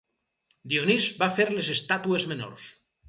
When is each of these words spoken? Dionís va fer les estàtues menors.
Dionís 0.71 1.05
va 1.19 1.29
fer 1.35 1.47
les 1.53 1.69
estàtues 1.75 2.27
menors. 2.33 2.67